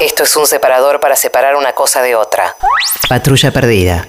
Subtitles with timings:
[0.00, 2.54] Esto es un separador para separar una cosa de otra.
[3.08, 4.06] Patrulla perdida.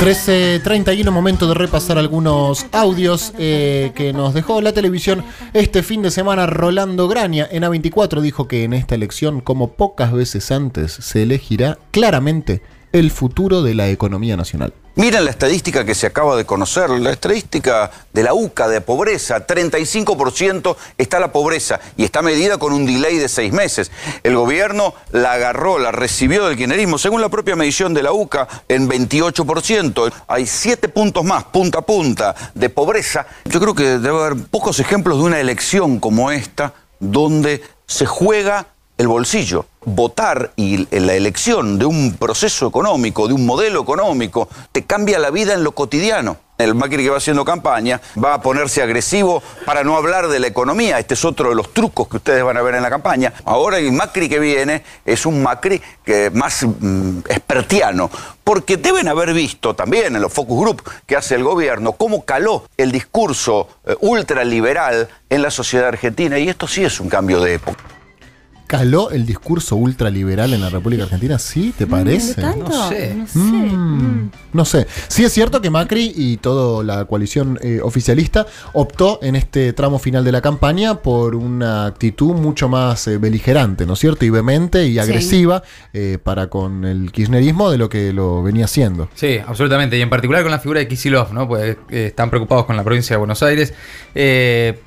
[0.00, 6.10] 13.31, momento de repasar algunos audios eh, que nos dejó la televisión este fin de
[6.10, 6.46] semana.
[6.46, 11.78] Rolando Graña en A24 dijo que en esta elección, como pocas veces antes, se elegirá
[11.90, 12.60] claramente
[12.98, 14.72] el futuro de la economía nacional.
[14.94, 19.46] Miren la estadística que se acaba de conocer, la estadística de la UCA de pobreza,
[19.46, 23.90] 35% está la pobreza y está medida con un delay de seis meses.
[24.22, 28.48] El gobierno la agarró, la recibió del kirchnerismo, según la propia medición de la UCA,
[28.68, 30.12] en 28%.
[30.28, 33.26] Hay siete puntos más, punta a punta, de pobreza.
[33.44, 38.66] Yo creo que debe haber pocos ejemplos de una elección como esta donde se juega
[38.98, 39.66] el bolsillo.
[39.84, 45.30] Votar y la elección de un proceso económico, de un modelo económico, te cambia la
[45.30, 46.38] vida en lo cotidiano.
[46.58, 50.46] El Macri que va haciendo campaña va a ponerse agresivo para no hablar de la
[50.46, 50.98] economía.
[50.98, 53.32] Este es otro de los trucos que ustedes van a ver en la campaña.
[53.44, 58.10] Ahora el Macri que viene es un Macri que más mm, espertiano,
[58.42, 62.64] porque deben haber visto también en los focus group que hace el gobierno cómo caló
[62.78, 67.54] el discurso eh, ultraliberal en la sociedad argentina y esto sí es un cambio de
[67.54, 67.95] época.
[68.66, 71.38] ¿Caló el discurso ultraliberal en la República Argentina?
[71.38, 71.72] ¿Sí?
[71.76, 72.40] ¿Te parece?
[72.40, 72.68] ¿Tanto?
[72.68, 73.14] No sé.
[73.14, 73.38] No sé.
[73.38, 74.86] Mm, no sé.
[75.08, 79.98] Sí es cierto que Macri y toda la coalición eh, oficialista optó en este tramo
[79.98, 84.24] final de la campaña por una actitud mucho más eh, beligerante, ¿no es cierto?
[84.24, 89.08] Y vehemente y agresiva eh, para con el kirchnerismo de lo que lo venía haciendo.
[89.14, 89.96] Sí, absolutamente.
[89.96, 91.46] Y en particular con la figura de Kisilov, ¿no?
[91.46, 93.74] Pues eh, están preocupados con la provincia de Buenos Aires.
[94.14, 94.80] Eh,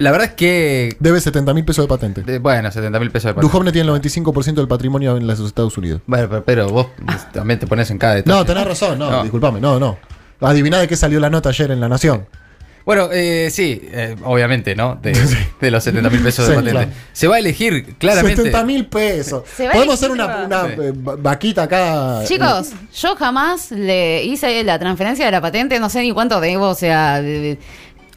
[0.00, 0.96] la verdad es que.
[0.98, 2.22] Debe 70 mil pesos de patente.
[2.22, 3.52] de- bueno, 70 mil pesos de patente.
[3.52, 6.00] Duhovne tiene el 95% del patrimonio en los Estados Unidos.
[6.06, 6.86] Bueno, pero, pero vos
[7.32, 8.36] también te pones en cada detalle.
[8.36, 9.22] No, tenés razón, no, No.
[9.22, 9.98] disculpame, no, no.
[10.40, 12.26] Adiviná de qué salió la nota ayer en La Nación.
[12.86, 14.98] Bueno, eh, sí, eh, obviamente, ¿no?
[15.02, 15.12] De,
[15.60, 16.72] de los 70 mil pesos Sí, de patente.
[16.72, 16.90] claro.
[17.12, 18.36] Se va a elegir claramente.
[18.36, 19.42] 70 mil pesos.
[19.54, 20.72] Se va a Podemos hacer una, una Sí.
[20.80, 22.22] eh, va- vaquita acá.
[22.24, 26.68] Chicos, yo jamás le hice la transferencia de la patente, no sé ni cuánto debo,
[26.68, 27.22] o sea,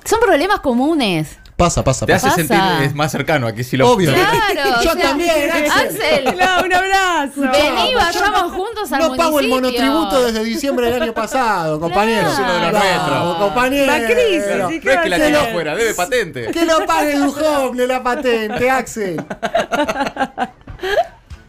[0.06, 1.38] son problemas comunes.
[1.64, 2.28] Pasa, pasa, Te pasa.
[2.28, 2.56] hace pasa?
[2.76, 3.92] sentir es más cercano a Kisilov.
[3.92, 4.12] Obvio.
[4.14, 6.28] Claro, Yo o sea, también, Axel.
[6.28, 6.36] Axel,
[6.66, 7.42] un abrazo.
[7.42, 9.86] vení, vayamos juntos al No pago el municipio.
[9.86, 12.30] monotributo desde diciembre del año pasado, compañero.
[12.30, 13.38] Es uno de los nuestros.
[13.38, 13.86] compañero.
[13.86, 15.36] La crisis, No, ¿y no es va que la hacer?
[15.38, 16.48] afuera, debe patente.
[16.52, 19.24] Que lo pague Duhovne la patente, Axel.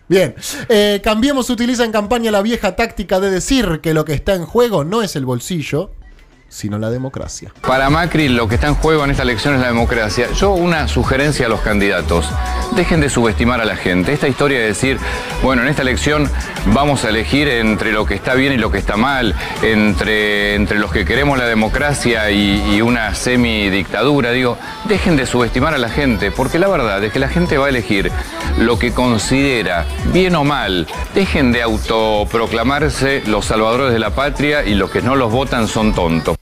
[0.07, 0.35] Bien,
[0.69, 4.45] eh, Cambiemos utiliza en campaña la vieja táctica de decir que lo que está en
[4.45, 5.93] juego no es el bolsillo,
[6.55, 7.53] sino la democracia.
[7.67, 10.29] Para Macri lo que está en juego en esta elección es la democracia.
[10.33, 12.27] Yo una sugerencia a los candidatos.
[12.77, 14.13] Dejen de subestimar a la gente.
[14.13, 14.99] Esta historia de decir,
[15.43, 16.31] bueno, en esta elección
[16.67, 20.79] vamos a elegir entre lo que está bien y lo que está mal, entre, entre
[20.79, 25.89] los que queremos la democracia y, y una semidictadura, digo, dejen de subestimar a la
[25.89, 28.13] gente, porque la verdad es que la gente va a elegir
[28.59, 30.87] lo que considera, bien o mal.
[31.15, 35.93] Dejen de autoproclamarse los salvadores de la patria y los que no los votan son
[35.93, 36.37] tontos.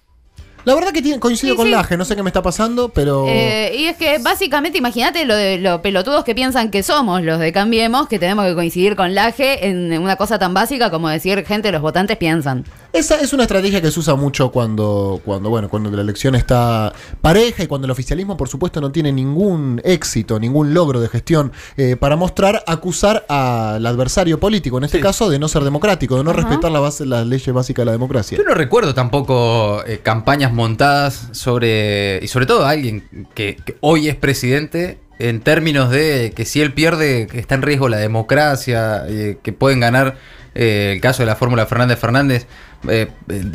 [0.64, 1.72] La verdad que tiene- coincido Sí, con sí.
[1.72, 3.26] Laje, no sé qué me está pasando, pero...
[3.28, 7.38] Eh, y es que básicamente, imagínate lo de los pelotudos que piensan que somos los
[7.40, 11.44] de Cambiemos, que tenemos que coincidir con Laje en una cosa tan básica como decir,
[11.44, 12.64] gente, los votantes piensan.
[12.92, 16.92] Esa es una estrategia que se usa mucho cuando, cuando, bueno, cuando la elección está
[17.22, 21.52] pareja y cuando el oficialismo, por supuesto, no tiene ningún éxito, ningún logro de gestión
[21.78, 25.02] eh, para mostrar, acusar al adversario político, en este Sí.
[25.02, 27.92] caso de no ser democrático, de no respetar la base, las leyes básicas de la
[27.92, 28.36] democracia.
[28.36, 32.22] Yo no recuerdo tampoco eh, campañas montadas sobre.
[32.22, 34.98] Y sobre todo alguien que, que hoy es presidente.
[35.18, 39.52] En términos de que si él pierde, que está en riesgo la democracia, eh, que
[39.52, 40.16] pueden ganar
[40.54, 42.46] eh, el caso de la fórmula Fernández Fernández,
[42.88, 43.08] eh,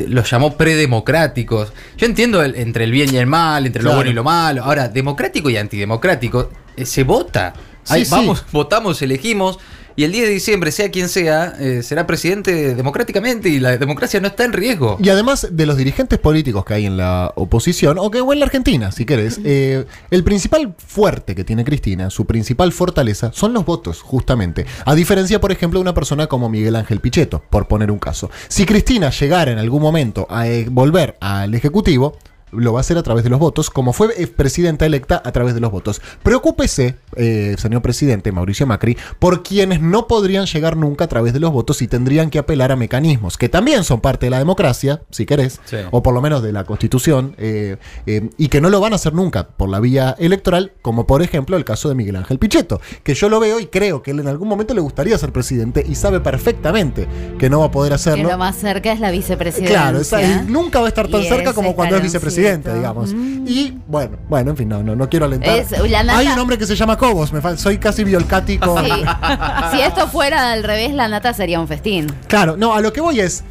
[0.07, 1.73] los llamó predemocráticos.
[1.97, 3.93] Yo entiendo el- entre el bien y el mal, entre Claro.
[3.93, 4.63] lo bueno y lo malo.
[4.63, 7.53] Ahora, democrático y antidemocrático, eh, se vota.
[7.83, 8.11] Sí, Ahí sí.
[8.11, 9.59] vamos, votamos, elegimos.
[9.99, 14.19] Y el 10 de diciembre, sea quien sea, eh, será presidente democráticamente y la democracia
[14.19, 14.95] no está en riesgo.
[15.01, 18.37] Y además de los dirigentes políticos que hay en la oposición, o que o en
[18.37, 23.53] la Argentina, si querés, eh, el principal fuerte que tiene Cristina, su principal fortaleza, son
[23.53, 24.67] los votos, justamente.
[24.85, 28.29] A diferencia, por ejemplo, de una persona como Miguel Ángel Pichetto, por poner un caso.
[28.49, 32.19] Si Cristina llegara en algún momento a eh, volver al Ejecutivo,
[32.51, 35.31] lo va a hacer a través de los votos, como fue eh, presidenta electa a
[35.31, 36.01] través de los votos.
[36.23, 41.39] Preocúpese, eh, señor presidente Mauricio Macri, por quienes no podrían llegar nunca a través de
[41.39, 45.01] los votos y tendrían que apelar a mecanismos que también son parte de la democracia,
[45.09, 45.77] si querés, Sí.
[45.91, 48.97] o por lo menos de la constitución, eh, eh, y que no lo van a
[48.97, 52.79] hacer nunca por la vía electoral, como por ejemplo el caso de Miguel Ángel Pichetto,
[53.03, 55.83] que yo lo veo y creo que él en algún momento le gustaría ser presidente
[55.87, 57.07] y sabe perfectamente
[57.39, 58.29] que no va a poder Que hacerlo.
[58.29, 59.75] lo más cerca es la vicepresidencia.
[59.75, 62.19] Claro, esa- nunca va a estar tan cerca como cuando es escaloncito.
[62.41, 63.11] Presidente, digamos.
[63.13, 65.57] Y bueno, bueno, en fin, no, no, no quiero alentar.
[65.57, 68.57] Es- la nata- Hay un hombre que se llama Cobos, me fal- soy casi Biolcati
[68.57, 68.83] con.
[68.85, 68.91] Sí.
[69.71, 72.07] si esto fuera al revés, la nata sería un festín.
[72.27, 73.43] Claro, no, a lo que voy es.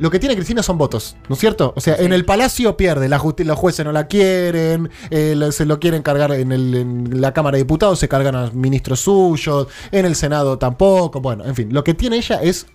[0.00, 1.72] Lo que tiene Cristina son votos, ¿no es cierto?
[1.76, 5.80] O sea, en el palacio pierde, la los jueces no la quieren, eh, se lo
[5.80, 10.06] quieren cargar en, el- en la Cámara de Diputados, se cargan a ministros suyos, en
[10.06, 12.66] el Senado tampoco, bueno, en fin, lo que tiene ella es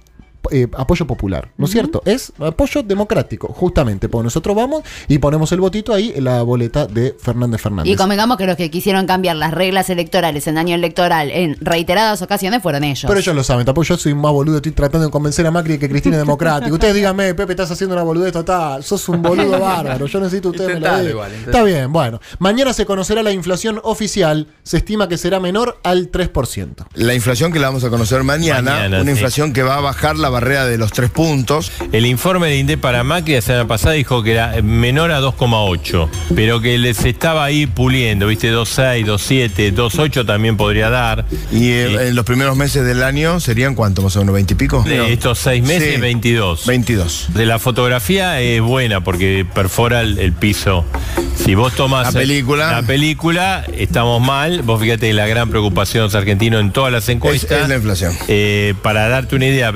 [0.51, 2.01] eh, apoyo popular, ¿no es cierto?
[2.05, 6.85] Es apoyo democrático, justamente, porque nosotros vamos y ponemos el votito ahí en la boleta
[6.85, 7.91] de Fernández Fernández.
[7.91, 12.21] Y convengamos que los que quisieron cambiar las reglas electorales en año electoral en reiteradas
[12.21, 13.05] ocasiones fueron ellos.
[13.07, 15.73] Pero ellos lo saben, tampoco yo soy más boludo, estoy tratando de convencer a Macri
[15.73, 16.73] de que Cristina es democrática.
[16.73, 20.79] Ustedes díganme, Pepe, estás haciendo una boludez total, sos un boludo bárbaro, yo necesito ustedes
[20.79, 21.31] me igual.
[21.33, 22.19] Está bien, bueno.
[22.39, 26.85] Mañana se conocerá la inflación oficial, se estima que será menor al 3%.
[26.95, 29.11] La inflación que la vamos a conocer mañana, Mañana, una sí.
[29.11, 31.71] inflación que va a bajar la barrera de los tres puntos.
[31.91, 36.09] El informe de INDE para Macri la semana pasada dijo que era menor a 2,8,
[36.35, 38.51] pero que les estaba ahí puliendo, ¿viste?
[38.53, 41.25] 2,6, 2,7, 2,8 también podría dar.
[41.51, 44.57] Y eh, en los primeros meses del año serían cuánto, más o menos, 20 y
[44.57, 44.83] pico.
[44.83, 46.01] De estos seis meses, Sí.
[46.01, 46.65] 22.
[46.65, 47.27] 22.
[47.33, 50.85] De la fotografía es buena porque perfora el, el piso.
[51.35, 52.71] Si vos tomás La película.
[52.71, 54.61] la película, estamos mal.
[54.63, 57.51] Vos fíjate la gran preocupación de los argentinos en todas las encuestas.
[57.51, 58.13] Es- es la inflación.
[58.27, 59.71] Eh, para darte una idea,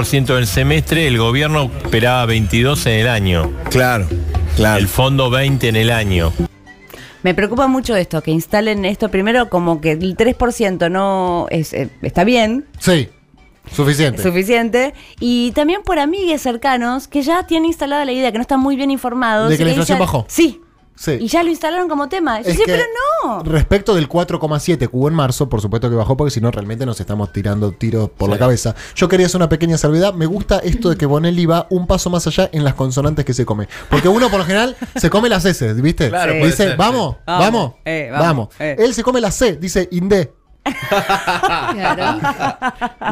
[0.00, 3.50] 22% del semestre, el gobierno esperaba 22 en el año.
[3.70, 4.06] Claro,
[4.56, 4.78] claro.
[4.78, 6.32] El fondo 20 en el año.
[7.22, 11.90] Me preocupa mucho esto, que instalen esto primero como que el 3% no es, eh,
[12.00, 13.08] está bien, Sí,
[13.70, 14.22] suficiente.
[14.22, 18.60] suficiente, y también por amigues cercanos que ya tienen instalada la idea, que no están
[18.60, 19.50] muy bien informados.
[19.50, 20.24] ¿De que la inflación dicen- bajó?
[20.28, 20.62] Sí.
[21.00, 21.12] Sí.
[21.18, 22.42] Y ya lo instalaron como tema.
[22.42, 22.84] Yo Es decía, que pero
[23.24, 23.42] no.
[23.42, 26.84] Respecto del 4,7 que hubo en marzo, por supuesto que bajó porque si no realmente
[26.84, 28.74] nos estamos tirando tiros por la cabeza.
[28.94, 30.12] Yo quería hacer una pequeña salvedad.
[30.12, 33.32] Me gusta esto de que Bonelli va un paso más allá en las consonantes que
[33.32, 33.66] se come.
[33.88, 36.10] Porque uno por lo general se come las S, ¿viste?
[36.10, 36.38] Claro, Sí.
[36.40, 37.22] dice, ser, vamos, sí.
[37.26, 38.26] vamos, Vamos, eh, vamos.
[38.26, 38.76] vamos, eh.
[38.78, 40.34] Él se come la C, dice INDE.
[41.70, 42.20] Claro.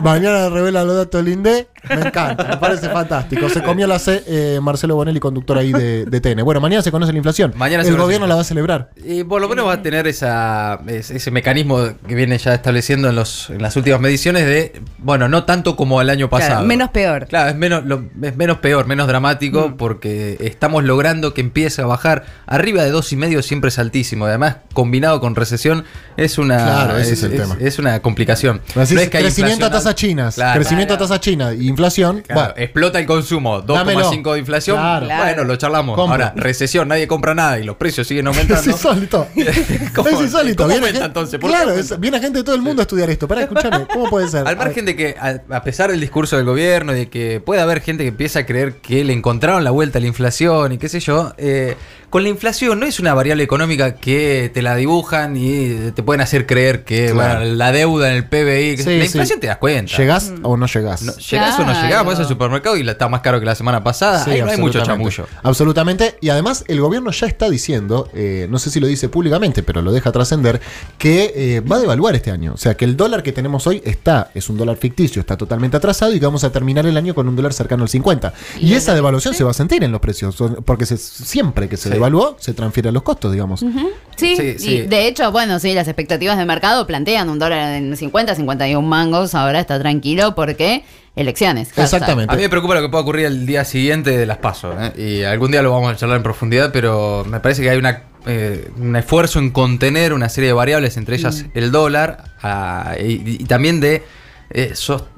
[0.02, 1.68] Mañana revela los datos del INDE.
[1.88, 3.48] Me encanta, me parece fantástico.
[3.48, 6.42] Se comió la C eh, Marcelo Bonelli, conductor ahí de, de TN.
[6.44, 7.52] Bueno, mañana se conoce la inflación.
[7.56, 8.90] Mañana El gobierno la va a celebrar.
[8.96, 13.08] Y por lo menos va a tener esa, es- ese mecanismo que viene ya estableciendo
[13.08, 16.66] en, los, en las últimas mediciones de, bueno, no tanto como el año Claro, pasado.
[16.66, 17.26] menos peor.
[17.26, 21.86] Claro, es menos, lo- es menos peor, menos dramático, porque estamos logrando que empiece a
[21.86, 22.24] bajar.
[22.46, 24.26] Arriba de dos y medio siempre es altísimo.
[24.26, 25.84] Además, combinado con recesión,
[26.16, 27.56] es una, Claro, ese es el tema.
[27.60, 28.60] es una complicación.
[28.76, 30.34] Así No es, es que hay crecimiento a tasas chinas.
[30.36, 30.60] Claro.
[30.60, 32.22] crecimiento a tasa china y inflación.
[32.26, 34.76] Claro, bueno, explota el consumo, 2,5 de inflación.
[34.76, 35.06] Claro.
[35.06, 35.96] Bueno, lo charlamos.
[35.96, 36.12] Compro.
[36.12, 38.60] Ahora, recesión, nadie compra nada y los precios siguen aumentando.
[38.60, 39.26] es insólito.
[39.94, 40.62] ¿Cómo- es insólito.
[40.64, 41.40] cómo Viene aumenta gente- entonces?
[41.40, 41.94] ¿Por qué claro, aumenta?
[41.94, 43.28] es- viene gente de todo el mundo a estudiar esto.
[43.28, 44.38] Para escúchame, ¿cómo puede ser?
[44.48, 47.60] Al margen de que, a, a pesar del discurso del gobierno y de que puede
[47.60, 50.78] haber gente que empieza a creer que le encontraron la vuelta a la inflación y
[50.78, 51.76] qué sé yo, eh,
[52.10, 56.20] con la inflación no es una variable económica que te la dibujan y te pueden
[56.20, 57.40] hacer creer que Claro.
[57.40, 59.06] bueno, la deuda en el PBI, Sí, la sí.
[59.06, 59.96] inflación te das cuenta.
[59.96, 61.02] ¿Llegás o no llegás?
[61.02, 63.54] No, llegás o no llegás, vas al supermercado y la está más caro que la
[63.54, 64.24] semana pasada.
[64.24, 65.26] Sí, Ahí no hay mucho chamullo.
[65.42, 66.16] Absolutamente.
[66.20, 69.82] Y además el gobierno ya está diciendo, eh, no sé si lo dice públicamente, pero
[69.82, 70.60] lo deja trascender,
[70.98, 72.52] que eh, va a devaluar este año.
[72.54, 75.76] O sea, que el dólar que tenemos hoy está, es un dólar ficticio, está totalmente
[75.76, 78.32] atrasado y que vamos a terminar el año con un dólar cercano al 50.
[78.60, 81.88] Y, esa devaluación se va a sentir en los precios, porque se- siempre que se
[81.88, 81.97] Sí.
[81.98, 83.60] Devaluó, se transfiere a los costos, digamos.
[83.60, 84.80] Sí, Sí, y sí.
[84.82, 89.34] de hecho, bueno, sí, las expectativas de mercado plantean un dólar en 50, 51 mangos,
[89.34, 90.84] ahora está tranquilo porque
[91.16, 91.68] elecciones.
[91.68, 91.84] hashtag.
[91.84, 92.32] Exactamente.
[92.32, 94.74] A mí me preocupa lo que pueda ocurrir el día siguiente de las pasos.
[94.96, 98.02] Y algún día lo vamos a charlar en profundidad, pero me parece que hay una,
[98.26, 103.42] eh, un esfuerzo en contener una serie de variables, entre ellas el dólar, ah, y,
[103.42, 104.02] y también de
[104.50, 104.72] eh,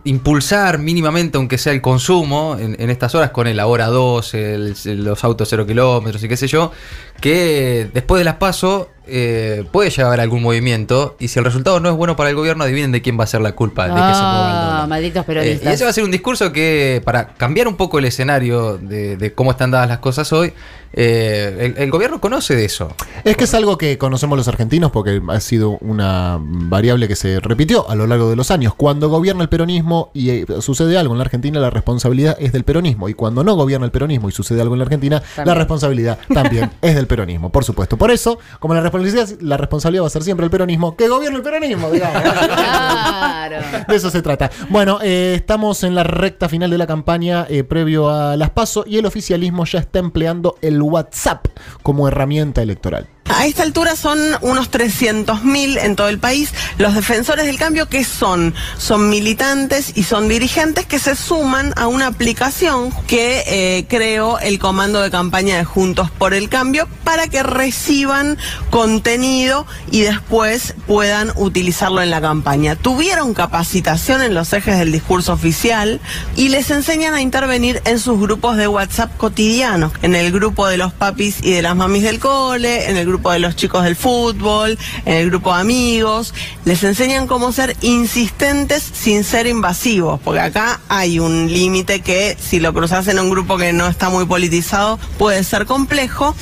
[0.04, 5.22] impulsar mínimamente, aunque sea el consumo, en, estas horas con el ahora 2, el- los
[5.24, 6.72] autos cero kilómetros y qué sé yo,
[7.20, 11.44] que después de las pasos eh, puede llegar a haber algún movimiento y si el
[11.44, 13.84] resultado no es bueno para el gobierno, adivinen de quién va a ser la culpa
[13.84, 15.70] de que se mueva el Ah, malditos Eh, peronistas.
[15.70, 19.16] y ese va a ser un discurso que, para cambiar un poco el escenario de,
[19.16, 20.52] de cómo están dadas las cosas hoy,
[20.92, 22.92] eh, el, el gobierno conoce de eso.
[23.24, 27.38] Es que es algo que conocemos los argentinos porque ha sido una variable que se
[27.38, 28.74] repitió a lo largo de los años.
[28.74, 33.08] Cuando gobierna el peronismo y sucede algo en la Argentina, la responsabilidad es del peronismo.
[33.08, 36.70] Y cuando no gobierna el peronismo y sucede algo en la Argentina, la responsabilidad también
[36.82, 37.96] es del peronismo, por supuesto.
[37.96, 38.99] Por eso, como la responsabilidad,
[39.40, 42.22] la responsabilidad va a ser siempre el peronismo, que gobierna el peronismo, digamos.
[42.22, 43.56] Claro.
[43.88, 44.50] De eso se trata.
[44.68, 48.84] Bueno, eh, estamos en la recta final de la campaña eh, previo a las PASO
[48.86, 51.46] y el oficialismo ya está empleando el WhatsApp
[51.82, 53.08] como herramienta electoral.
[53.36, 58.04] A esta altura son unos 300.000 en todo el país los defensores del cambio que
[58.04, 64.38] son, son militantes y son dirigentes que se suman a una aplicación que eh, creó
[64.38, 68.38] el comando de campaña de Juntos por el Cambio para que reciban
[68.70, 72.76] contenido y después puedan utilizarlo en la campaña.
[72.76, 76.00] Tuvieron capacitación en los ejes del discurso oficial
[76.36, 80.78] y les enseñan a intervenir en sus grupos de WhatsApp cotidianos, en el grupo de
[80.78, 83.96] los papis y de las mamis del cole, en el grupo de los chicos del
[83.96, 86.32] fútbol, en el grupo de amigos.
[86.64, 92.60] Les enseñan cómo ser insistentes sin ser invasivos, porque acá hay un límite que si
[92.60, 96.34] lo cruzas en un grupo que no está muy politizado puede ser complejo.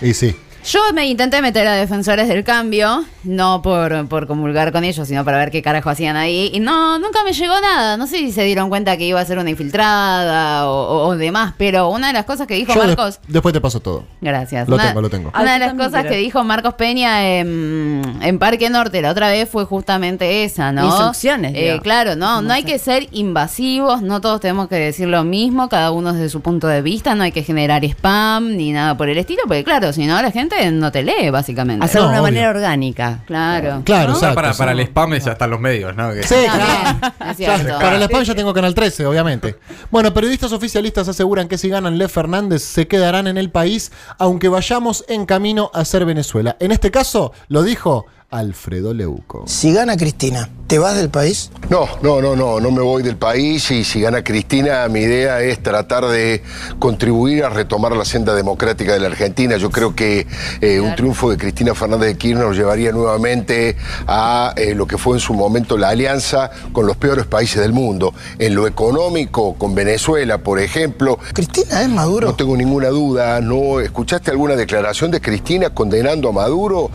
[0.00, 0.36] Y sí.
[0.64, 5.24] Yo me intenté meter a defensores del cambio, no por, por comulgar con ellos, sino
[5.24, 6.50] para ver qué carajo hacían ahí.
[6.52, 7.96] Y no, nunca me llegó nada.
[7.96, 11.16] No sé si se dieron cuenta que iba a ser una infiltrada o, o- o
[11.16, 13.20] demás, pero una de las cosas que dijo Yo de- Marcos.
[13.26, 14.04] después te paso todo.
[14.20, 14.68] Gracias.
[14.68, 15.32] Lo una, tengo, lo tengo.
[15.34, 16.08] Una de las cosas quiero.
[16.10, 20.86] que dijo Marcos Peña en, en Parque Norte la otra vez fue justamente esa, ¿no?
[20.86, 22.68] Instrucciones, Eh, claro, no, no No hay sé.
[22.68, 26.66] que ser invasivos, no todos tenemos que decir lo mismo, cada uno desde su punto
[26.66, 30.06] de vista, no hay que generar spam ni nada por el estilo, porque claro, si
[30.06, 31.84] no la gente no te lee, básicamente.
[31.84, 32.32] Hacerlo de No, una obvio.
[32.34, 33.20] manera orgánica.
[33.26, 33.82] Claro.
[33.84, 36.12] Claro, No, exacto, para, para el spam ya están los medios, ¿no?
[36.12, 37.12] Que- Sí, claro.
[37.30, 37.78] es cierto.
[37.78, 39.56] Para el spam ya tengo Canal 13, obviamente.
[39.90, 44.48] Bueno, periodistas oficialistas aseguran que si ganan Le Fernández se quedarán en el país, aunque
[44.48, 46.56] vayamos en camino a ser Venezuela.
[46.60, 49.42] En este caso, lo dijo Alfredo Leuco.
[49.48, 51.50] Si gana Cristina, ¿te vas del país?
[51.68, 55.40] No, no, no, no, no me voy del país y si gana Cristina, mi idea
[55.40, 56.40] es tratar de
[56.78, 59.56] contribuir a retomar la senda democrática de la Argentina.
[59.56, 60.28] Yo creo que
[60.60, 64.96] eh, un triunfo de Cristina Fernández de Kirchner nos llevaría nuevamente a eh, lo que
[64.96, 68.14] fue en su momento la alianza con los peores países del mundo.
[68.38, 71.18] En lo económico, con Venezuela, por ejemplo.
[71.32, 72.28] ¿Cristina es Maduro?
[72.28, 73.80] No tengo ninguna duda, ¿no?
[73.80, 76.92] ¿Escuchaste alguna declaración de Cristina condenando a Maduro?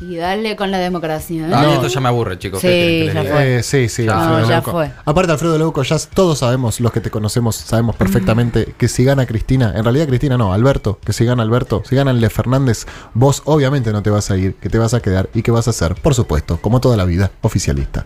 [0.00, 1.48] Y darle con la democracia.
[1.48, 1.54] ¿eh?
[1.54, 1.72] A mí No.
[1.74, 2.60] esto ya me aburre, chicos.
[2.60, 2.68] Sí.
[2.70, 4.18] Eh, sí, sí, Ya.
[4.18, 4.90] Alfredo No, ya fue.
[5.04, 9.24] Aparte, Alfredo Leuco, ya todos sabemos, los que te conocemos, sabemos perfectamente que si gana
[9.26, 13.42] Cristina, en realidad Cristina no, Alberto, que si gana Alberto, si gana Le Fernández, vos
[13.46, 15.72] obviamente no te vas a ir, que te vas a quedar y que vas a
[15.72, 18.04] ser, por supuesto, como toda la vida, oficialista.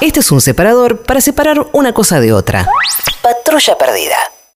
[0.00, 2.68] Este es un separador para separar una cosa de otra.
[3.22, 4.16] Patrulla perdida.